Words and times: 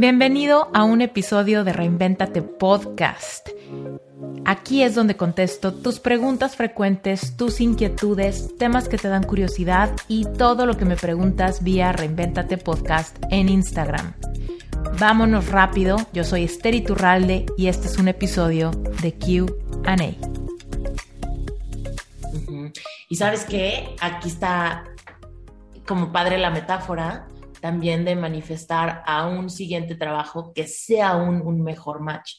Bienvenido 0.00 0.70
a 0.74 0.84
un 0.84 1.00
episodio 1.00 1.64
de 1.64 1.72
Reinventate 1.72 2.40
Podcast. 2.40 3.48
Aquí 4.44 4.84
es 4.84 4.94
donde 4.94 5.16
contesto 5.16 5.74
tus 5.74 5.98
preguntas 5.98 6.54
frecuentes, 6.54 7.36
tus 7.36 7.60
inquietudes, 7.60 8.56
temas 8.58 8.88
que 8.88 8.96
te 8.96 9.08
dan 9.08 9.24
curiosidad 9.24 9.90
y 10.06 10.24
todo 10.24 10.66
lo 10.66 10.76
que 10.76 10.84
me 10.84 10.94
preguntas 10.94 11.64
vía 11.64 11.90
Reinventate 11.90 12.58
Podcast 12.58 13.16
en 13.32 13.48
Instagram. 13.48 14.12
Vámonos 15.00 15.48
rápido, 15.48 15.96
yo 16.12 16.22
soy 16.22 16.44
Esther 16.44 16.76
Iturralde 16.76 17.46
y 17.56 17.66
este 17.66 17.88
es 17.88 17.98
un 17.98 18.06
episodio 18.06 18.70
de 19.02 19.14
QA. 19.18 19.96
Y 23.08 23.16
sabes 23.16 23.44
qué, 23.46 23.96
aquí 24.00 24.28
está 24.28 24.84
como 25.84 26.12
padre 26.12 26.38
la 26.38 26.50
metáfora 26.50 27.26
también 27.60 28.04
de 28.04 28.16
manifestar 28.16 29.02
a 29.06 29.26
un 29.26 29.50
siguiente 29.50 29.94
trabajo 29.94 30.52
que 30.54 30.66
sea 30.66 31.16
un, 31.16 31.42
un 31.42 31.62
mejor 31.62 32.00
match. 32.00 32.34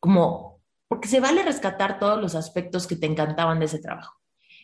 Como, 0.00 0.62
porque 0.88 1.08
se 1.08 1.20
vale 1.20 1.42
rescatar 1.42 1.98
todos 1.98 2.20
los 2.20 2.34
aspectos 2.34 2.86
que 2.86 2.96
te 2.96 3.06
encantaban 3.06 3.58
de 3.58 3.66
ese 3.66 3.78
trabajo. 3.78 4.14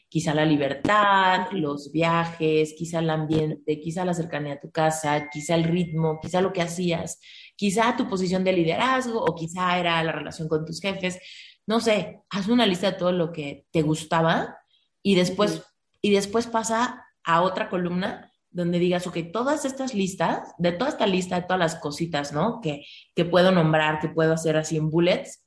Quizá 0.09 0.33
la 0.33 0.45
libertad, 0.45 1.49
los 1.51 1.91
viajes, 1.91 2.75
quizá 2.79 3.01
el 3.01 3.11
ambiente, 3.11 3.81
quizá 3.81 4.05
la 4.05 4.15
cercanía 4.15 4.55
a 4.55 4.61
tu 4.61 4.71
casa, 4.71 5.29
quizá 5.29 5.57
el 5.57 5.65
ritmo, 5.65 6.21
quizá 6.21 6.41
lo 6.41 6.53
que 6.53 6.63
hacías, 6.63 7.19
quizá 7.57 7.97
tu 7.97 8.09
posición 8.09 8.45
de 8.45 8.53
liderazgo 8.53 9.21
o 9.21 9.35
quizá 9.35 9.79
era 9.79 10.03
la 10.05 10.13
relación 10.13 10.49
con 10.49 10.65
tus 10.65 10.81
jefes. 10.81 11.19
No 11.67 11.81
sé, 11.81 12.21
haz 12.31 12.49
una 12.49 12.67
lista 12.67 12.93
de 12.93 12.99
todo 12.99 13.13
lo 13.13 13.33
que 13.33 13.67
te 13.73 13.83
gustaba 13.83 14.57
y 15.03 15.17
después, 15.17 15.65
y 16.01 16.13
después 16.13 16.47
pasa 16.47 17.05
a 17.25 17.43
otra 17.43 17.69
columna 17.69 18.31
donde 18.55 18.79
digas, 18.79 19.07
ok, 19.07 19.19
todas 19.33 19.65
estas 19.65 19.95
listas, 19.95 20.55
de 20.59 20.71
toda 20.71 20.91
esta 20.91 21.07
lista, 21.07 21.35
de 21.35 21.43
todas 21.43 21.59
las 21.59 21.75
cositas, 21.75 22.33
¿no? 22.33 22.61
Que, 22.61 22.87
que 23.15 23.25
puedo 23.25 23.51
nombrar, 23.51 23.99
que 23.99 24.09
puedo 24.09 24.33
hacer 24.33 24.57
así 24.57 24.77
en 24.77 24.91
bullets, 24.91 25.45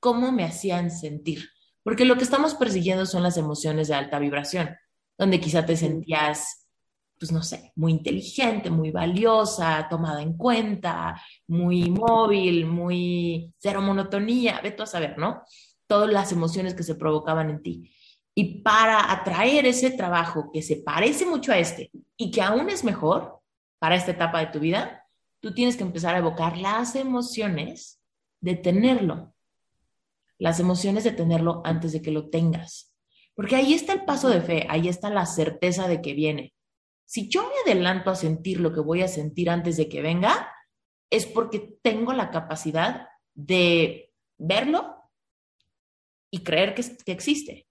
¿cómo 0.00 0.32
me 0.32 0.44
hacían 0.44 0.90
sentir? 0.90 1.48
Porque 1.84 2.04
lo 2.04 2.16
que 2.16 2.24
estamos 2.24 2.54
persiguiendo 2.56 3.06
son 3.06 3.22
las 3.22 3.36
emociones 3.36 3.86
de 3.86 3.94
alta 3.94 4.18
vibración, 4.18 4.76
donde 5.16 5.38
quizá 5.38 5.64
te 5.64 5.76
sentías, 5.76 6.66
pues 7.20 7.30
no 7.30 7.42
sé, 7.42 7.72
muy 7.76 7.92
inteligente, 7.92 8.68
muy 8.68 8.90
valiosa, 8.90 9.86
tomada 9.88 10.20
en 10.20 10.36
cuenta, 10.36 11.22
muy 11.46 11.88
móvil, 11.88 12.66
muy 12.66 13.54
cero 13.58 13.80
monotonía, 13.80 14.60
ve 14.60 14.72
tú 14.72 14.82
a 14.82 14.86
saber, 14.86 15.16
¿no? 15.18 15.42
Todas 15.86 16.10
las 16.10 16.32
emociones 16.32 16.74
que 16.74 16.82
se 16.82 16.96
provocaban 16.96 17.48
en 17.48 17.62
ti. 17.62 17.92
Y 18.40 18.62
para 18.62 19.12
atraer 19.12 19.66
ese 19.66 19.90
trabajo 19.90 20.50
que 20.50 20.62
se 20.62 20.76
parece 20.76 21.26
mucho 21.26 21.52
a 21.52 21.58
este 21.58 21.90
y 22.16 22.30
que 22.30 22.40
aún 22.40 22.70
es 22.70 22.84
mejor 22.84 23.42
para 23.78 23.96
esta 23.96 24.12
etapa 24.12 24.40
de 24.40 24.46
tu 24.46 24.60
vida, 24.60 25.06
tú 25.40 25.52
tienes 25.52 25.76
que 25.76 25.82
empezar 25.82 26.14
a 26.14 26.20
evocar 26.20 26.56
las 26.56 26.96
emociones 26.96 28.00
de 28.40 28.56
tenerlo. 28.56 29.34
Las 30.38 30.58
emociones 30.58 31.04
de 31.04 31.12
tenerlo 31.12 31.60
antes 31.66 31.92
de 31.92 32.00
que 32.00 32.12
lo 32.12 32.30
tengas. 32.30 32.94
Porque 33.34 33.56
ahí 33.56 33.74
está 33.74 33.92
el 33.92 34.06
paso 34.06 34.30
de 34.30 34.40
fe, 34.40 34.66
ahí 34.70 34.88
está 34.88 35.10
la 35.10 35.26
certeza 35.26 35.86
de 35.86 36.00
que 36.00 36.14
viene. 36.14 36.54
Si 37.04 37.28
yo 37.28 37.42
me 37.42 37.70
adelanto 37.70 38.08
a 38.08 38.16
sentir 38.16 38.58
lo 38.58 38.72
que 38.72 38.80
voy 38.80 39.02
a 39.02 39.08
sentir 39.08 39.50
antes 39.50 39.76
de 39.76 39.86
que 39.86 40.00
venga, 40.00 40.50
es 41.10 41.26
porque 41.26 41.76
tengo 41.82 42.14
la 42.14 42.30
capacidad 42.30 43.06
de 43.34 44.14
verlo 44.38 44.96
y 46.30 46.42
creer 46.42 46.74
que, 46.74 46.82
que 47.04 47.12
existe. 47.12 47.66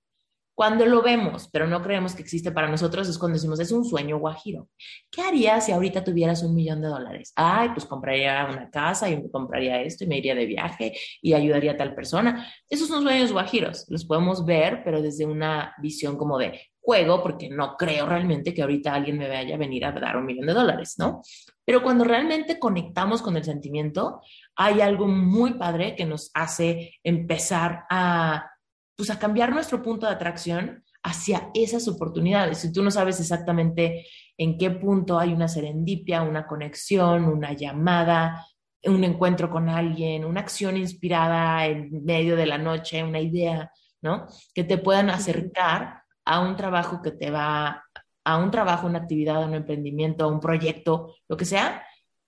Cuando 0.60 0.86
lo 0.86 1.02
vemos, 1.02 1.48
pero 1.54 1.68
no 1.68 1.82
creemos 1.82 2.14
que 2.14 2.22
existe 2.22 2.52
para 2.52 2.68
nosotros, 2.68 3.08
es 3.08 3.18
cuando 3.18 3.38
decimos, 3.38 3.62
es 3.62 3.72
un 3.72 3.86
sueño 3.86 4.20
guajiro. 4.20 4.68
¿Qué 5.10 5.22
harías 5.22 5.66
si 5.66 5.72
ahorita 5.72 6.04
tuvieras 6.04 6.44
un 6.44 6.54
millón 6.54 6.82
de 6.82 6.90
dólares? 6.90 7.32
Ay, 7.38 7.70
pues 7.70 7.86
compraría 7.86 8.46
una 8.52 8.70
casa 8.70 9.10
y 9.10 9.32
compraría 9.32 9.82
esto 9.82 10.04
y 10.04 10.08
me 10.08 10.18
iría 10.18 10.36
de 10.36 10.46
viaje 10.46 10.92
y 11.22 11.32
ayudaría 11.32 11.72
a 11.72 11.78
tal 11.78 11.96
persona. 11.96 12.52
Esos 12.70 12.90
son 12.90 13.04
sueños 13.04 13.32
guajiros, 13.32 13.86
los 13.88 14.04
podemos 14.04 14.46
ver, 14.46 14.82
pero 14.84 15.02
desde 15.02 15.26
una 15.26 15.74
visión 15.82 16.18
como 16.18 16.38
de 16.38 16.60
juego, 16.82 17.24
porque 17.24 17.50
no 17.50 17.78
creo 17.78 18.06
realmente 18.06 18.54
que 18.54 18.62
ahorita 18.62 18.94
alguien 18.94 19.18
me 19.18 19.30
vaya 19.30 19.56
a 19.56 19.58
venir 19.58 19.86
a 19.86 19.94
dar 19.94 20.18
un 20.18 20.26
millón 20.26 20.48
de 20.48 20.54
dólares, 20.54 20.96
¿no? 20.98 21.22
Pero 21.64 21.82
cuando 21.82 22.04
realmente 22.04 22.60
conectamos 22.60 23.22
con 23.22 23.38
el 23.38 23.46
sentimiento, 23.46 24.20
hay 24.58 24.82
algo 24.82 25.08
muy 25.08 25.54
padre 25.54 25.96
que 25.96 26.04
nos 26.04 26.32
hace 26.34 26.96
empezar 27.02 27.86
a 27.90 28.52
pues 29.00 29.12
a 29.12 29.18
cambiar 29.18 29.54
nuestro 29.54 29.82
punto 29.82 30.06
de 30.06 30.12
atracción 30.12 30.84
hacia 31.04 31.52
esas 31.54 31.88
oportunidades. 31.88 32.58
Si 32.58 32.74
tú 32.74 32.84
no 32.84 32.92
sabes 32.92 33.18
exactamente 33.22 34.06
en 34.38 34.58
qué 34.58 34.72
punto 34.72 35.18
hay 35.18 35.32
una 35.32 35.48
serendipia, 35.48 36.22
una 36.22 36.46
conexión, 36.46 37.24
una 37.24 37.54
llamada, 37.54 38.46
un 38.84 39.02
encuentro 39.06 39.50
con 39.50 39.70
alguien, 39.70 40.26
una 40.26 40.42
acción 40.42 40.76
inspirada 40.76 41.66
en 41.66 42.04
medio 42.04 42.36
de 42.36 42.46
la 42.46 42.58
noche, 42.58 43.02
una 43.02 43.22
idea, 43.22 43.72
¿no? 44.02 44.28
Que 44.54 44.66
te 44.66 44.78
puedan 44.78 45.10
acercar 45.10 46.04
a 46.26 46.42
un 46.42 46.58
trabajo 46.58 47.02
que 47.02 47.12
te 47.12 47.32
va, 47.32 47.86
a 48.26 48.38
un 48.38 48.52
trabajo, 48.52 48.86
una 48.86 49.00
actividad, 49.00 49.46
un 49.46 49.54
emprendimiento, 49.54 50.28
un 50.28 50.42
proyecto, 50.42 51.16
lo 51.30 51.38
que 51.38 51.46
sea, 51.46 51.86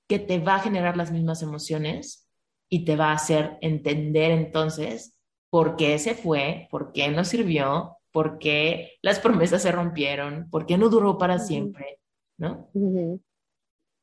que 0.08 0.20
te 0.20 0.40
va 0.40 0.56
a 0.56 0.60
generar 0.60 0.96
las 0.96 1.12
mismas 1.12 1.42
emociones 1.42 2.30
y 2.70 2.86
te 2.86 2.96
va 2.96 3.08
a 3.08 3.16
hacer 3.16 3.58
entender 3.60 4.32
entonces 4.32 5.18
por 5.52 5.76
qué 5.76 6.00
se 6.00 6.16
fue, 6.16 6.70
por 6.72 6.94
qué 6.94 7.10
no 7.10 7.26
sirvió, 7.26 7.98
por 8.12 8.40
qué 8.40 8.94
las 9.02 9.20
promesas 9.20 9.62
se 9.62 9.72
rompieron, 9.72 10.50
por 10.50 10.66
qué 10.66 10.78
no 10.78 10.90
duró 10.90 11.18
para 11.18 11.40
siempre, 11.40 12.00
¿no? 12.38 12.70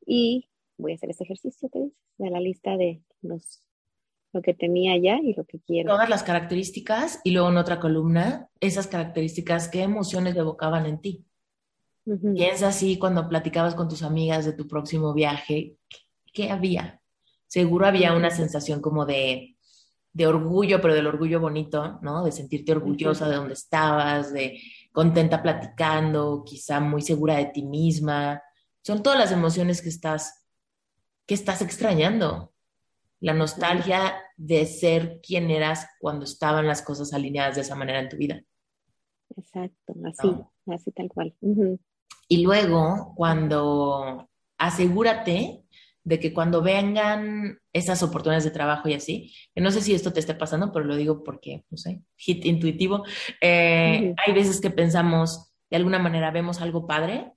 Y 0.06 0.46
voy 0.76 0.92
a 0.92 0.94
hacer 0.94 1.10
este 1.10 1.24
ejercicio 1.24 1.70
que 1.70 1.78
dices, 1.80 1.98
de 2.18 2.30
la 2.30 2.38
lista 2.38 2.76
de 2.76 3.00
los, 3.22 3.62
lo 4.34 4.42
que 4.42 4.52
tenía 4.52 4.98
ya 4.98 5.18
y 5.22 5.32
lo 5.32 5.44
que 5.44 5.58
quiero. 5.60 5.88
Todas 5.88 6.10
las 6.10 6.22
características 6.22 7.20
y 7.24 7.30
luego 7.30 7.48
en 7.48 7.56
otra 7.56 7.80
columna, 7.80 8.50
esas 8.60 8.86
características, 8.86 9.68
¿qué 9.68 9.82
emociones 9.82 10.36
evocaban 10.36 10.84
en 10.84 11.00
ti? 11.00 11.24
Piensa 12.34 12.68
así 12.68 12.98
cuando 12.98 13.26
platicabas 13.26 13.74
con 13.74 13.88
tus 13.88 14.02
amigas 14.02 14.44
de 14.44 14.52
tu 14.52 14.68
próximo 14.68 15.14
viaje, 15.14 15.76
¿qué 16.32 16.50
había? 16.50 17.00
Seguro 17.46 17.86
había 17.86 18.14
una 18.14 18.30
sensación 18.30 18.82
como 18.82 19.06
de 19.06 19.57
de 20.18 20.26
orgullo, 20.26 20.80
pero 20.80 20.94
del 20.94 21.06
orgullo 21.06 21.38
bonito, 21.38 22.00
¿no? 22.02 22.24
De 22.24 22.32
sentirte 22.32 22.72
orgullosa 22.72 23.28
de 23.28 23.36
donde 23.36 23.54
estabas, 23.54 24.32
de 24.32 24.60
contenta 24.90 25.40
platicando, 25.40 26.42
quizá 26.44 26.80
muy 26.80 27.02
segura 27.02 27.36
de 27.36 27.46
ti 27.46 27.62
misma. 27.62 28.42
Son 28.82 29.00
todas 29.00 29.16
las 29.16 29.30
emociones 29.30 29.80
que 29.80 29.90
estás, 29.90 30.44
que 31.24 31.34
estás 31.34 31.62
extrañando. 31.62 32.52
La 33.20 33.32
nostalgia 33.32 34.16
de 34.36 34.66
ser 34.66 35.20
quien 35.22 35.52
eras 35.52 35.86
cuando 36.00 36.24
estaban 36.24 36.66
las 36.66 36.82
cosas 36.82 37.12
alineadas 37.12 37.54
de 37.54 37.60
esa 37.60 37.76
manera 37.76 38.00
en 38.00 38.08
tu 38.08 38.16
vida. 38.16 38.42
Exacto, 39.36 39.94
así, 40.04 40.34
así 40.66 40.90
tal 40.90 41.08
cual. 41.10 41.32
Y 42.26 42.42
luego, 42.42 43.12
cuando 43.14 44.28
asegúrate 44.58 45.62
de 46.08 46.18
que 46.18 46.32
cuando 46.32 46.62
vengan 46.62 47.60
esas 47.70 48.02
oportunidades 48.02 48.44
de 48.44 48.50
trabajo 48.50 48.88
y 48.88 48.94
así, 48.94 49.34
que 49.54 49.60
no 49.60 49.70
sé 49.70 49.82
si 49.82 49.94
esto 49.94 50.10
te 50.10 50.20
esté 50.20 50.34
pasando, 50.34 50.72
pero 50.72 50.86
lo 50.86 50.96
digo 50.96 51.22
porque, 51.22 51.66
no 51.68 51.76
sé, 51.76 52.00
hit 52.16 52.46
intuitivo, 52.46 53.04
eh, 53.42 54.14
hay 54.16 54.32
veces 54.32 54.62
que 54.62 54.70
pensamos, 54.70 55.52
de 55.68 55.76
alguna 55.76 55.98
manera 55.98 56.30
vemos 56.30 56.62
algo 56.62 56.86
padre, 56.86 57.34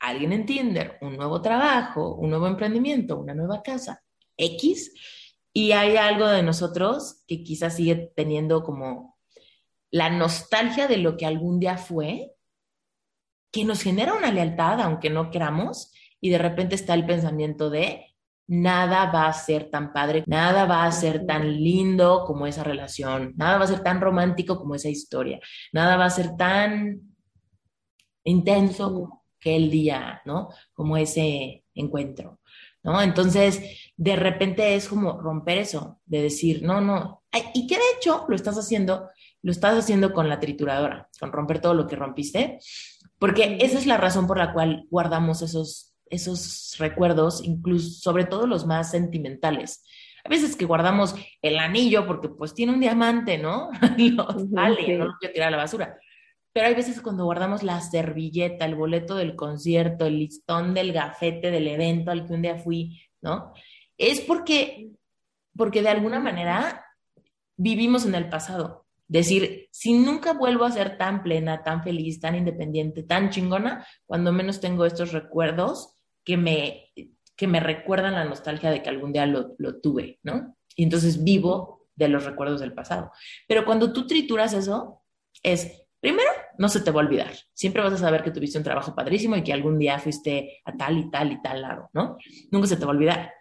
alguien 0.00 0.32
en 0.32 0.46
Tinder, 0.46 0.96
un 1.02 1.18
nuevo 1.18 1.42
trabajo, 1.42 2.14
un 2.14 2.30
nuevo 2.30 2.46
emprendimiento, 2.46 3.18
una 3.18 3.34
nueva 3.34 3.62
casa, 3.62 4.02
X, 4.38 4.94
y 5.52 5.72
hay 5.72 5.98
algo 5.98 6.28
de 6.28 6.42
nosotros 6.42 7.24
que 7.26 7.42
quizás 7.42 7.76
sigue 7.76 8.10
teniendo 8.16 8.62
como 8.62 9.18
la 9.90 10.08
nostalgia 10.08 10.88
de 10.88 10.96
lo 10.96 11.18
que 11.18 11.26
algún 11.26 11.60
día 11.60 11.76
fue, 11.76 12.32
que 13.52 13.66
nos 13.66 13.82
genera 13.82 14.14
una 14.14 14.32
lealtad, 14.32 14.80
aunque 14.80 15.10
no 15.10 15.30
queramos, 15.30 15.92
y 16.20 16.30
de 16.30 16.38
repente 16.38 16.74
está 16.74 16.94
el 16.94 17.06
pensamiento 17.06 17.70
de 17.70 18.16
nada 18.48 19.10
va 19.10 19.26
a 19.26 19.32
ser 19.32 19.70
tan 19.70 19.92
padre, 19.92 20.22
nada 20.26 20.66
va 20.66 20.84
a 20.84 20.92
ser 20.92 21.26
tan 21.26 21.52
lindo 21.52 22.24
como 22.24 22.46
esa 22.46 22.62
relación, 22.62 23.34
nada 23.36 23.58
va 23.58 23.64
a 23.64 23.68
ser 23.68 23.82
tan 23.82 24.00
romántico 24.00 24.58
como 24.58 24.74
esa 24.74 24.88
historia, 24.88 25.40
nada 25.72 25.96
va 25.96 26.04
a 26.04 26.10
ser 26.10 26.36
tan 26.36 27.00
intenso 28.24 28.92
como 28.92 29.24
el 29.40 29.70
día, 29.70 30.22
¿no? 30.24 30.48
Como 30.74 30.96
ese 30.96 31.64
encuentro, 31.74 32.40
¿no? 32.82 33.00
Entonces, 33.00 33.92
de 33.96 34.16
repente 34.16 34.74
es 34.74 34.88
como 34.88 35.20
romper 35.20 35.58
eso, 35.58 36.00
de 36.04 36.22
decir, 36.22 36.62
no, 36.62 36.80
no, 36.80 37.22
y 37.54 37.66
que 37.66 37.76
de 37.76 37.84
hecho 37.96 38.24
lo 38.28 38.36
estás 38.36 38.56
haciendo, 38.56 39.08
lo 39.42 39.52
estás 39.52 39.76
haciendo 39.76 40.12
con 40.12 40.28
la 40.28 40.40
trituradora, 40.40 41.08
con 41.20 41.32
romper 41.32 41.60
todo 41.60 41.74
lo 41.74 41.86
que 41.86 41.96
rompiste, 41.96 42.58
porque 43.18 43.58
esa 43.60 43.78
es 43.78 43.86
la 43.86 43.96
razón 43.96 44.26
por 44.26 44.38
la 44.38 44.52
cual 44.52 44.86
guardamos 44.90 45.42
esos 45.42 45.95
esos 46.10 46.76
recuerdos, 46.78 47.42
incluso 47.44 47.90
sobre 48.00 48.24
todo 48.24 48.46
los 48.46 48.66
más 48.66 48.90
sentimentales. 48.90 49.84
A 50.24 50.28
veces 50.28 50.56
que 50.56 50.64
guardamos 50.64 51.14
el 51.40 51.58
anillo 51.58 52.06
porque 52.06 52.28
pues 52.28 52.54
tiene 52.54 52.72
un 52.72 52.80
diamante, 52.80 53.38
¿no? 53.38 53.70
vale, 54.50 54.98
no 54.98 55.04
lo 55.06 55.12
quiero 55.18 55.32
tirar 55.32 55.48
a 55.48 55.52
la 55.52 55.56
basura. 55.58 55.98
Pero 56.52 56.66
hay 56.66 56.74
veces 56.74 57.00
cuando 57.00 57.24
guardamos 57.24 57.62
la 57.62 57.80
servilleta, 57.80 58.64
el 58.64 58.74
boleto 58.74 59.14
del 59.14 59.36
concierto, 59.36 60.06
el 60.06 60.18
listón 60.18 60.74
del 60.74 60.92
gafete 60.92 61.50
del 61.50 61.68
evento 61.68 62.10
al 62.10 62.26
que 62.26 62.32
un 62.32 62.42
día 62.42 62.56
fui, 62.56 63.00
¿no? 63.20 63.52
es 63.98 64.20
porque, 64.20 64.90
porque 65.56 65.82
de 65.82 65.88
alguna 65.88 66.20
manera 66.20 66.84
vivimos 67.56 68.04
en 68.04 68.14
el 68.14 68.28
pasado. 68.28 68.86
Decir, 69.08 69.68
si 69.70 69.94
nunca 69.94 70.32
vuelvo 70.32 70.64
a 70.64 70.72
ser 70.72 70.98
tan 70.98 71.22
plena, 71.22 71.62
tan 71.62 71.82
feliz, 71.82 72.20
tan 72.20 72.34
independiente, 72.34 73.04
tan 73.04 73.30
chingona, 73.30 73.86
cuando 74.04 74.32
menos 74.32 74.60
tengo 74.60 74.84
estos 74.84 75.12
recuerdos 75.12 75.95
que 76.26 76.36
me, 76.36 76.92
que 77.36 77.46
me 77.46 77.60
recuerdan 77.60 78.14
la 78.14 78.24
nostalgia 78.24 78.70
de 78.70 78.82
que 78.82 78.90
algún 78.90 79.12
día 79.12 79.24
lo, 79.24 79.54
lo 79.58 79.80
tuve, 79.80 80.18
¿no? 80.24 80.56
Y 80.74 80.82
entonces 80.82 81.22
vivo 81.22 81.86
de 81.94 82.08
los 82.08 82.24
recuerdos 82.24 82.60
del 82.60 82.74
pasado. 82.74 83.12
Pero 83.46 83.64
cuando 83.64 83.92
tú 83.92 84.06
trituras 84.06 84.52
eso, 84.52 85.04
es, 85.42 85.86
primero, 86.00 86.28
no 86.58 86.68
se 86.68 86.80
te 86.80 86.90
va 86.90 87.00
a 87.00 87.04
olvidar. 87.04 87.32
Siempre 87.54 87.80
vas 87.80 87.92
a 87.92 87.98
saber 87.98 88.24
que 88.24 88.32
tuviste 88.32 88.58
un 88.58 88.64
trabajo 88.64 88.94
padrísimo 88.94 89.36
y 89.36 89.44
que 89.44 89.52
algún 89.52 89.78
día 89.78 90.00
fuiste 90.00 90.60
a 90.64 90.76
tal 90.76 90.98
y 90.98 91.10
tal 91.10 91.32
y 91.32 91.40
tal 91.40 91.62
lado, 91.62 91.90
¿no? 91.94 92.18
Nunca 92.50 92.66
se 92.66 92.76
te 92.76 92.84
va 92.84 92.92
a 92.92 92.96
olvidar. 92.96 93.32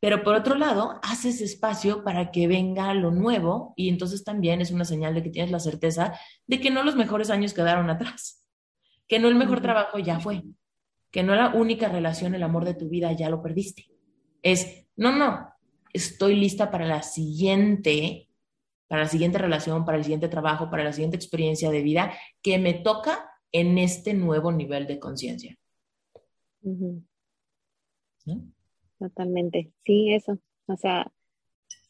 Pero 0.00 0.24
por 0.24 0.34
otro 0.34 0.56
lado, 0.56 0.98
haces 1.04 1.40
espacio 1.40 2.02
para 2.02 2.32
que 2.32 2.48
venga 2.48 2.92
lo 2.92 3.12
nuevo 3.12 3.72
y 3.76 3.88
entonces 3.88 4.24
también 4.24 4.60
es 4.60 4.72
una 4.72 4.84
señal 4.84 5.14
de 5.14 5.22
que 5.22 5.30
tienes 5.30 5.52
la 5.52 5.60
certeza 5.60 6.18
de 6.48 6.60
que 6.60 6.72
no 6.72 6.82
los 6.82 6.96
mejores 6.96 7.30
años 7.30 7.54
quedaron 7.54 7.88
atrás, 7.88 8.44
que 9.06 9.20
no 9.20 9.28
el 9.28 9.36
mejor 9.36 9.60
trabajo 9.60 10.00
ya 10.00 10.18
fue, 10.18 10.42
que 11.12 11.22
no 11.22 11.36
la 11.36 11.54
única 11.54 11.88
relación, 11.88 12.34
el 12.34 12.42
amor 12.42 12.64
de 12.64 12.74
tu 12.74 12.88
vida 12.88 13.12
ya 13.12 13.28
lo 13.30 13.42
perdiste. 13.42 13.86
Es, 14.42 14.86
no, 14.96 15.16
no, 15.16 15.46
estoy 15.92 16.34
lista 16.34 16.70
para 16.70 16.86
la 16.86 17.02
siguiente, 17.02 18.28
para 18.88 19.02
la 19.02 19.08
siguiente 19.08 19.38
relación, 19.38 19.84
para 19.84 19.98
el 19.98 20.04
siguiente 20.04 20.28
trabajo, 20.28 20.70
para 20.70 20.84
la 20.84 20.92
siguiente 20.92 21.16
experiencia 21.16 21.70
de 21.70 21.82
vida 21.82 22.14
que 22.40 22.58
me 22.58 22.72
toca 22.74 23.30
en 23.52 23.76
este 23.76 24.14
nuevo 24.14 24.50
nivel 24.50 24.86
de 24.86 24.98
conciencia. 24.98 25.56
Totalmente, 28.98 29.70
sí, 29.84 30.14
eso. 30.14 30.38
O 30.66 30.76
sea, 30.78 31.12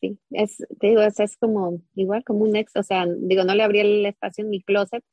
sí, 0.01 0.19
es, 0.31 0.59
te 0.81 0.89
digo, 0.89 1.03
es, 1.03 1.21
es 1.21 1.37
como 1.37 1.81
igual 1.95 2.25
como 2.25 2.41
un 2.41 2.57
ex, 2.57 2.75
o 2.75 2.83
sea, 2.83 3.07
digo, 3.07 3.45
no 3.45 3.55
le 3.55 3.63
abrí 3.63 3.79
el 3.79 4.05
espacio 4.05 4.43
en 4.43 4.51
mi 4.51 4.63
closet, 4.63 5.05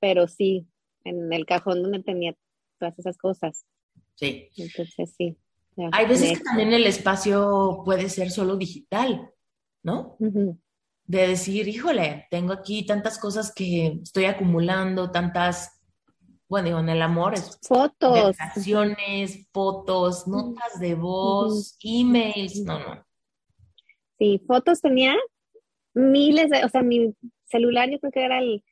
pero 0.00 0.26
sí, 0.26 0.66
en 1.04 1.30
el 1.32 1.44
cajón 1.44 1.82
donde 1.82 2.02
tenía 2.02 2.34
todas 2.78 2.98
esas 2.98 3.18
cosas. 3.18 3.64
Sí. 4.14 4.48
Entonces, 4.56 5.14
sí. 5.16 5.36
Hay 5.92 6.06
veces 6.06 6.38
que 6.38 6.44
también 6.44 6.72
el 6.72 6.86
espacio 6.86 7.82
puede 7.84 8.08
ser 8.08 8.30
solo 8.30 8.56
digital, 8.56 9.30
¿no? 9.82 10.16
De 10.18 11.28
decir, 11.28 11.68
híjole, 11.68 12.26
tengo 12.30 12.52
aquí 12.52 12.84
tantas 12.84 13.18
cosas 13.18 13.52
que 13.54 14.00
estoy 14.02 14.24
acumulando, 14.24 15.10
tantas, 15.10 15.80
bueno, 16.48 16.66
digo, 16.66 16.80
en 16.80 16.88
el 16.88 17.00
amor 17.00 17.34
es 17.34 17.58
fotos, 17.62 18.36
fotos, 19.52 20.26
notas 20.26 20.80
de 20.80 20.94
voz, 20.96 21.78
emails, 21.82 22.64
no, 22.64 22.78
no. 22.80 23.06
Sí, 24.18 24.42
fotos 24.46 24.80
tenía 24.80 25.14
miles 25.94 26.50
de, 26.50 26.64
o 26.64 26.68
sea, 26.68 26.82
mi 26.82 27.14
celular 27.44 27.88
yo 27.88 28.00
creo 28.00 28.12
que 28.12 28.24
era 28.24 28.40
el 28.40 28.64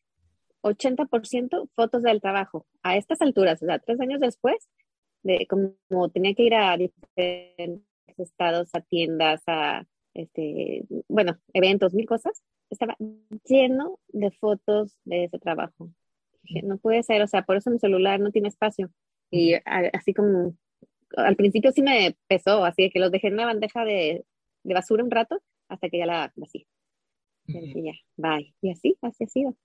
80% 0.63 1.69
fotos 1.75 2.03
del 2.03 2.21
trabajo. 2.21 2.67
A 2.83 2.97
estas 2.97 3.21
alturas, 3.23 3.63
o 3.63 3.67
sea, 3.67 3.79
tres 3.79 4.01
años 4.01 4.21
después, 4.21 4.69
de 5.23 5.47
como 5.49 6.09
tenía 6.11 6.35
que 6.35 6.45
ir 6.45 6.55
a 6.55 6.77
diferentes 6.77 7.83
estados, 8.19 8.71
a 8.75 8.81
tiendas, 8.81 9.43
a 9.47 9.87
este, 10.15 10.85
bueno, 11.09 11.39
eventos, 11.53 11.95
mil 11.95 12.07
cosas, 12.07 12.43
estaba 12.71 12.97
lleno 13.45 13.99
de 14.09 14.31
fotos 14.31 14.97
de 15.05 15.25
ese 15.25 15.39
trabajo. 15.39 15.91
no 16.63 16.79
puede 16.79 17.03
ser, 17.03 17.23
o 17.23 17.27
sea, 17.27 17.43
por 17.43 17.57
eso 17.57 17.71
mi 17.71 17.79
celular 17.79 18.21
no 18.21 18.31
tiene 18.31 18.49
espacio. 18.49 18.91
Y 19.31 19.55
así 19.65 20.15
como 20.15 20.55
al 21.17 21.37
principio 21.37 21.73
sí 21.73 21.83
me 21.83 22.17
pesó, 22.29 22.65
así 22.65 22.91
que 22.91 23.01
los 23.01 23.11
dejé 23.11 23.29
en 23.29 23.35
una 23.35 23.47
bandeja 23.47 23.85
de, 23.85 24.25
de 24.63 24.75
basura 24.75 25.05
un 25.05 25.11
rato 25.11 25.41
hasta 25.69 25.89
que 25.89 25.99
ya 25.99 26.07
la 26.07 26.33
vací. 26.37 26.67
Y 27.47 27.85
ya, 27.85 27.93
bye. 28.17 28.55
Y 28.61 28.71
así, 28.71 28.97
así 29.03 29.25
ha 29.25 29.29
sido. 29.29 29.57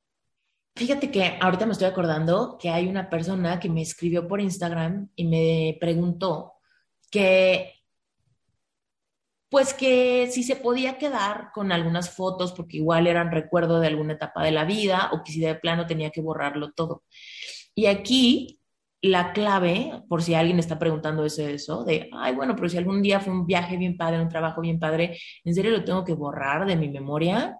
Fíjate 0.76 1.12
que 1.12 1.38
ahorita 1.40 1.66
me 1.66 1.74
estoy 1.74 1.88
acordando 1.88 2.58
que 2.60 2.70
hay 2.70 2.88
una 2.88 3.10
persona 3.10 3.60
que 3.60 3.70
me 3.70 3.82
escribió 3.82 4.28
por 4.28 4.40
Instagram 4.40 5.10
y 5.16 5.26
me 5.26 5.78
preguntó 5.80 6.54
que, 7.12 7.74
pues 9.50 9.74
que 9.74 10.30
si 10.32 10.44
se 10.44 10.56
podía 10.56 10.98
quedar 10.98 11.52
con 11.54 11.72
algunas 11.72 12.10
fotos 12.16 12.54
porque 12.54 12.78
igual 12.78 13.08
eran 13.08 13.32
recuerdo 13.32 13.80
de 13.80 13.88
alguna 13.88 14.14
etapa 14.14 14.44
de 14.44 14.52
la 14.52 14.64
vida 14.64 15.10
o 15.14 15.24
que 15.24 15.34
si 15.34 15.42
de 15.42 15.56
plano 15.56 15.86
tenía 15.86 16.10
que 16.10 16.22
borrarlo 16.22 16.72
todo. 16.72 17.04
Y 17.76 17.88
aquí 17.88 18.62
la 19.02 19.34
clave, 19.34 20.04
por 20.08 20.22
si 20.24 20.36
alguien 20.36 20.60
está 20.60 20.80
preguntando 20.80 21.26
eso, 21.26 21.42
eso, 21.42 21.84
de, 21.84 22.10
ay, 22.14 22.34
bueno, 22.36 22.56
pero 22.56 22.70
si 22.70 22.78
algún 22.78 23.02
día 23.02 23.20
fue 23.20 23.34
un 23.34 23.46
viaje 23.46 23.76
bien 23.78 23.98
padre, 23.98 24.22
un 24.22 24.30
trabajo 24.30 24.62
bien 24.62 24.80
padre, 24.80 25.20
¿en 25.44 25.56
serio 25.56 25.72
lo 25.72 25.84
tengo 25.84 26.06
que 26.06 26.14
borrar 26.14 26.66
de 26.66 26.76
mi 26.76 26.88
memoria? 26.90 27.58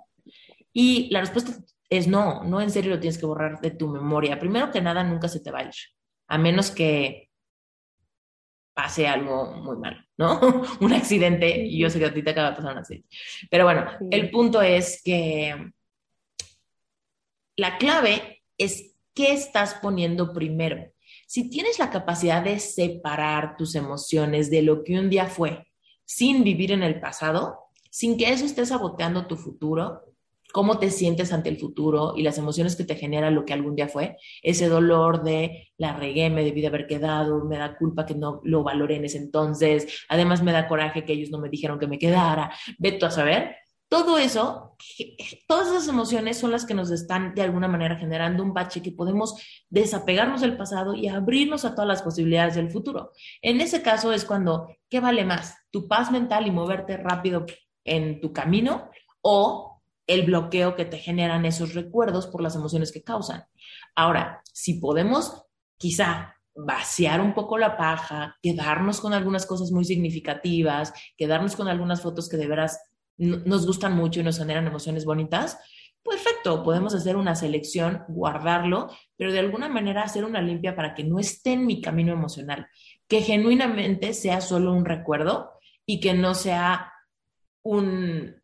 Y 0.72 1.10
la 1.12 1.22
respuesta 1.22 1.54
es 1.92 2.08
no, 2.08 2.42
no 2.46 2.62
en 2.62 2.72
serio 2.72 2.92
lo 2.92 3.00
tienes 3.02 3.20
que 3.20 3.26
borrar 3.26 3.60
de 3.60 3.72
tu 3.72 3.90
memoria. 3.90 4.40
Primero 4.40 4.72
que 4.72 4.82
nada, 4.82 5.04
nunca 5.04 5.28
se 5.28 5.42
te 5.42 5.52
va 5.52 5.60
a 5.60 5.64
ir, 5.64 5.74
a 6.28 6.38
menos 6.38 6.72
que 6.72 7.30
pase 8.74 9.06
algo 9.08 9.52
muy 9.58 9.76
malo, 9.76 9.98
¿no? 10.18 10.40
un 10.80 10.94
accidente, 10.94 11.66
y 11.66 11.78
yo 11.80 11.90
sé 11.90 12.00
que 12.00 12.06
a 12.06 12.14
ti 12.14 12.24
te 12.24 12.30
acaba 12.30 12.52
de 12.52 12.56
pasar 12.56 12.72
un 12.72 12.78
accidente. 12.78 13.10
Pero 13.50 13.66
bueno, 13.66 13.86
el 14.10 14.32
punto 14.32 14.62
es 14.62 15.02
que 15.04 15.70
la 17.58 17.78
clave 17.78 18.42
es 18.58 18.96
qué 19.14 19.34
estás 19.34 19.74
poniendo 19.76 20.32
primero. 20.32 20.94
Si 21.28 21.50
tienes 21.50 21.78
la 21.78 21.90
capacidad 21.90 22.42
de 22.42 22.60
separar 22.60 23.58
tus 23.58 23.76
emociones 23.76 24.50
de 24.50 24.62
lo 24.62 24.86
que 24.86 24.98
un 24.98 25.10
día 25.10 25.26
fue, 25.26 25.68
sin 26.06 26.46
vivir 26.46 26.72
en 26.72 26.84
el 26.84 27.02
pasado, 27.02 27.66
sin 27.90 28.18
que 28.18 28.32
eso 28.32 28.46
esté 28.46 28.66
saboteando 28.66 29.28
tu 29.28 29.36
futuro, 29.36 30.11
cómo 30.52 30.80
te 30.80 30.90
sientes 30.90 31.34
ante 31.34 31.50
el 31.50 31.58
futuro 31.58 32.14
y 32.16 32.24
las 32.24 32.38
emociones 32.38 32.76
que 32.76 32.84
te 32.84 32.96
genera 32.96 33.32
lo 33.32 33.46
que 33.46 33.54
algún 33.54 33.76
día 33.76 33.88
fue, 33.88 34.18
ese 34.42 34.68
dolor 34.68 35.24
de 35.24 35.70
la 35.78 35.94
regué, 35.94 36.30
me 36.30 36.44
debí 36.44 36.62
de 36.62 36.68
haber 36.68 36.88
quedado, 36.88 37.46
me 37.46 37.58
da 37.58 37.78
culpa 37.78 38.06
que 38.06 38.16
no 38.16 38.42
lo 38.44 38.64
valoré 38.64 38.98
en 38.98 39.06
ese 39.06 39.18
entonces, 39.18 40.06
además 40.10 40.44
me 40.44 40.52
da 40.52 40.68
coraje 40.68 41.06
que 41.06 41.14
ellos 41.14 41.30
no 41.30 41.40
me 41.40 41.50
dijeron 41.50 41.80
que 41.80 41.88
me 41.88 42.00
quedara, 42.00 42.54
veto 42.78 43.06
a 43.06 43.12
saber. 43.12 43.56
Todo 43.88 44.18
eso, 44.18 44.78
todas 45.50 45.68
esas 45.68 45.90
emociones 45.90 46.38
son 46.38 46.52
las 46.52 46.66
que 46.66 46.74
nos 46.74 46.92
están 46.92 47.36
de 47.36 47.42
alguna 47.42 47.68
manera 47.68 47.98
generando 47.98 48.42
un 48.42 48.54
bache 48.54 48.82
que 48.82 48.94
podemos 48.94 49.36
desapegarnos 49.70 50.40
del 50.40 50.56
pasado 50.56 50.96
y 50.96 51.10
abrirnos 51.10 51.66
a 51.66 51.76
todas 51.76 51.90
las 51.90 52.02
posibilidades 52.02 52.56
del 52.56 52.72
futuro. 52.72 53.12
En 53.42 53.60
ese 53.60 53.82
caso 53.82 54.14
es 54.14 54.24
cuando, 54.24 54.74
¿qué 54.90 55.02
vale 55.02 55.26
más? 55.26 55.58
¿Tu 55.72 55.90
paz 55.90 56.10
mental 56.10 56.48
y 56.48 56.52
moverte 56.52 56.96
rápido 56.96 57.46
en 57.84 58.22
tu 58.22 58.32
camino 58.32 58.90
o 59.22 59.71
el 60.14 60.24
bloqueo 60.24 60.76
que 60.76 60.86
te 60.86 60.98
generan 60.98 61.46
esos 61.46 61.74
recuerdos 61.74 62.28
por 62.28 62.42
las 62.42 62.56
emociones 62.56 62.92
que 62.92 63.04
causan. 63.04 63.46
Ahora, 63.96 64.42
si 64.52 64.76
podemos 64.76 65.46
quizá 65.78 66.36
vaciar 66.54 67.22
un 67.22 67.34
poco 67.34 67.58
la 67.58 67.78
paja, 67.78 68.38
quedarnos 68.42 69.00
con 69.00 69.14
algunas 69.14 69.46
cosas 69.46 69.72
muy 69.72 69.86
significativas, 69.86 70.94
quedarnos 71.18 71.56
con 71.56 71.68
algunas 71.68 72.02
fotos 72.02 72.28
que 72.28 72.38
de 72.38 72.48
veras 72.48 72.80
nos 73.18 73.66
gustan 73.66 73.96
mucho 73.96 74.20
y 74.20 74.24
nos 74.24 74.38
generan 74.38 74.68
emociones 74.68 75.06
bonitas, 75.06 75.58
perfecto, 76.04 76.64
podemos 76.64 76.94
hacer 76.94 77.16
una 77.16 77.36
selección, 77.36 78.04
guardarlo, 78.08 78.90
pero 79.16 79.32
de 79.32 79.40
alguna 79.40 79.70
manera 79.70 80.04
hacer 80.04 80.26
una 80.26 80.42
limpia 80.42 80.76
para 80.76 80.94
que 80.94 81.04
no 81.04 81.20
esté 81.20 81.54
en 81.54 81.66
mi 81.66 81.82
camino 81.82 82.12
emocional, 82.12 82.68
que 83.08 83.22
genuinamente 83.22 84.14
sea 84.14 84.42
solo 84.42 84.74
un 84.74 84.86
recuerdo 84.86 85.52
y 85.86 86.00
que 86.00 86.14
no 86.14 86.34
sea 86.34 86.92
un, 87.64 88.41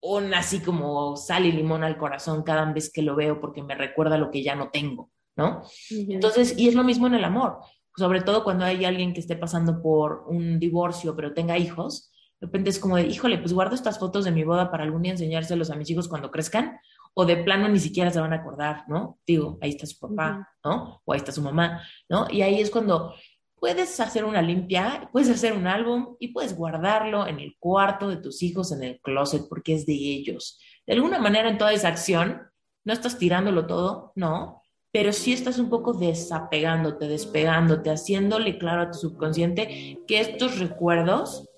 un 0.00 0.34
así 0.34 0.60
como 0.60 1.16
sal 1.16 1.46
y 1.46 1.52
limón 1.52 1.84
al 1.84 1.96
corazón 1.96 2.42
cada 2.42 2.64
vez 2.72 2.92
que 2.92 3.02
lo 3.02 3.16
veo 3.16 3.40
porque 3.40 3.62
me 3.62 3.74
recuerda 3.74 4.18
lo 4.18 4.30
que 4.30 4.42
ya 4.42 4.54
no 4.54 4.70
tengo, 4.70 5.10
¿no? 5.36 5.62
Entonces, 5.90 6.56
y 6.58 6.68
es 6.68 6.74
lo 6.74 6.84
mismo 6.84 7.06
en 7.06 7.14
el 7.14 7.24
amor, 7.24 7.58
sobre 7.96 8.20
todo 8.22 8.44
cuando 8.44 8.64
hay 8.64 8.84
alguien 8.84 9.14
que 9.14 9.20
esté 9.20 9.36
pasando 9.36 9.82
por 9.82 10.24
un 10.28 10.58
divorcio 10.58 11.16
pero 11.16 11.32
tenga 11.32 11.58
hijos, 11.58 12.12
de 12.40 12.46
repente 12.46 12.70
es 12.70 12.78
como 12.78 12.96
de, 12.96 13.06
híjole, 13.06 13.38
pues 13.38 13.52
guardo 13.52 13.74
estas 13.74 13.98
fotos 13.98 14.24
de 14.24 14.30
mi 14.30 14.44
boda 14.44 14.70
para 14.70 14.84
algún 14.84 15.02
día 15.02 15.12
enseñárselos 15.12 15.70
a 15.70 15.76
mis 15.76 15.88
hijos 15.90 16.06
cuando 16.06 16.30
crezcan, 16.30 16.78
o 17.14 17.24
de 17.24 17.38
plano 17.38 17.66
ni 17.68 17.78
siquiera 17.78 18.10
se 18.10 18.20
van 18.20 18.34
a 18.34 18.36
acordar, 18.36 18.84
¿no? 18.88 19.18
Digo, 19.26 19.58
ahí 19.62 19.70
está 19.70 19.86
su 19.86 19.98
papá, 19.98 20.50
¿no? 20.62 21.00
O 21.06 21.12
ahí 21.14 21.18
está 21.18 21.32
su 21.32 21.40
mamá, 21.40 21.82
¿no? 22.10 22.26
Y 22.30 22.42
ahí 22.42 22.60
es 22.60 22.70
cuando 22.70 23.14
puedes 23.58 23.98
hacer 24.00 24.24
una 24.24 24.42
limpia, 24.42 25.08
puedes 25.12 25.30
hacer 25.30 25.52
un 25.52 25.66
álbum 25.66 26.16
y 26.18 26.28
puedes 26.28 26.56
guardarlo 26.56 27.26
en 27.26 27.40
el 27.40 27.56
cuarto 27.58 28.08
de 28.08 28.18
tus 28.18 28.42
hijos, 28.42 28.72
en 28.72 28.82
el 28.82 29.00
closet, 29.00 29.48
porque 29.48 29.74
es 29.74 29.86
de 29.86 29.94
ellos. 29.94 30.58
De 30.86 30.94
alguna 30.94 31.18
manera 31.18 31.48
en 31.48 31.58
toda 31.58 31.72
esa 31.72 31.88
acción, 31.88 32.42
no 32.84 32.92
estás 32.92 33.18
tirándolo 33.18 33.66
todo, 33.66 34.12
no, 34.14 34.62
pero 34.92 35.12
sí 35.12 35.32
estás 35.32 35.58
un 35.58 35.68
poco 35.68 35.92
desapegándote, 35.92 37.08
despegándote, 37.08 37.90
haciéndole 37.90 38.58
claro 38.58 38.82
a 38.82 38.90
tu 38.90 38.98
subconsciente 38.98 39.98
que 40.06 40.20
estos 40.20 40.58
recuerdos 40.58 41.48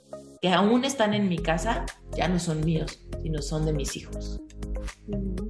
que 0.40 0.50
aún 0.50 0.84
están 0.84 1.14
en 1.14 1.28
mi 1.28 1.38
casa 1.38 1.86
ya 2.16 2.28
no 2.28 2.38
son 2.38 2.64
míos, 2.64 3.00
sino 3.22 3.42
son 3.42 3.66
de 3.66 3.72
mis 3.72 3.96
hijos. 3.96 4.40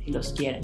Si 0.04 0.10
los 0.10 0.32
quieren. 0.32 0.60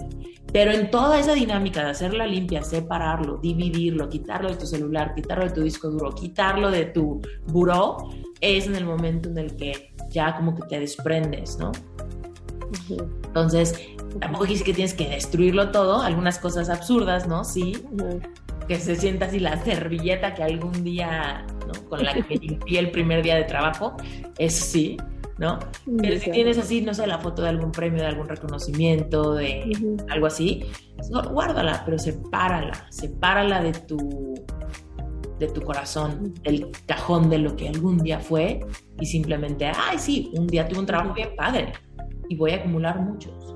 Pero 0.53 0.71
en 0.71 0.91
toda 0.91 1.19
esa 1.19 1.35
dinámica 1.35 1.83
de 1.83 1.91
hacer 1.91 2.15
la 2.15 2.27
limpia, 2.27 2.63
separarlo, 2.63 3.39
dividirlo, 3.39 4.09
quitarlo 4.09 4.51
de 4.51 4.57
tu 4.57 4.67
celular, 4.67 5.15
quitarlo 5.15 5.45
de 5.45 5.51
tu 5.51 5.63
disco 5.63 5.91
duro, 5.91 6.15
quitarlo 6.15 6.71
de 6.71 6.87
tu 6.87 7.21
buró, 7.49 8.11
es 8.41 8.67
en 8.67 8.77
el 8.77 8.85
momento 8.85 9.29
en 9.29 9.39
el 9.39 9.57
que 9.57 9.95
ya 10.11 10.37
como 10.37 10.55
que 10.55 10.63
te 10.69 10.79
desprendes, 10.79 11.59
¿no? 11.59 11.73
Entonces, 12.89 13.75
tampoco 14.21 14.47
dice 14.47 14.65
que 14.65 14.75
tienes 14.75 14.95
que 14.95 15.09
destruirlo 15.09 15.71
todo, 15.73 16.01
algunas 16.01 16.39
cosas 16.39 16.69
absurdas, 16.69 17.27
¿no? 17.27 17.45
Sí, 17.45 17.85
que 18.69 18.79
se 18.79 18.97
sienta 18.97 19.27
así 19.27 19.41
la 19.41 19.63
servilleta 19.65 20.35
que 20.35 20.43
algún 20.43 20.85
día, 20.85 21.47
¿no? 21.75 21.89
Con 21.89 22.05
la 22.05 22.15
que 22.15 22.23
me 22.23 22.37
limpié 22.37 22.79
el 22.79 22.91
primer 22.91 23.23
día 23.23 23.37
de 23.37 23.45
trabajo, 23.45 23.97
eso 24.39 24.65
sí, 24.65 24.97
¿no? 25.39 25.59
Pero 25.99 26.19
si 26.19 26.31
tienes 26.31 26.59
así, 26.59 26.81
no 26.81 26.95
sé, 26.95 27.07
la 27.07 27.19
foto 27.19 27.43
de 27.43 27.49
algún 27.49 27.73
premio, 27.73 28.03
de 28.03 28.09
algún 28.09 28.29
reconocimiento, 28.29 29.35
de 29.35 29.97
algo 30.09 30.27
así, 30.27 30.65
guárdala, 31.31 31.83
pero 31.85 31.99
sepárala, 31.99 32.87
sepárala 32.91 33.63
de 33.63 33.73
tu 33.73 34.35
de 35.39 35.49
tu 35.49 35.63
corazón, 35.63 36.33
del 36.43 36.71
cajón 36.87 37.29
de 37.29 37.39
lo 37.39 37.57
que 37.57 37.69
algún 37.69 37.99
día 37.99 38.21
fue 38.21 38.61
y 39.01 39.07
simplemente, 39.07 39.67
ay, 39.67 39.99
sí, 39.99 40.31
un 40.35 40.47
día 40.47 40.69
tuve 40.69 40.79
un 40.79 40.87
trabajo 40.87 41.13
bien 41.13 41.31
padre 41.37 41.73
y 42.29 42.37
voy 42.37 42.53
a 42.53 42.57
acumular 42.57 43.01
muchos. 43.01 43.53